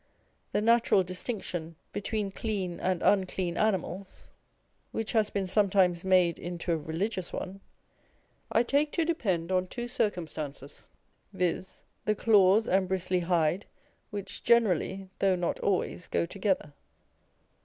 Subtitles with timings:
[0.51, 4.31] The natural distinction between clean and unclean animals
[4.91, 7.61] (which has been sometimes made into a religious one)
[8.51, 10.87] I take to depend on two circumstances,
[11.33, 13.67] viz., the claws and bristly hide,
[14.09, 16.73] which generally, though not always, go together.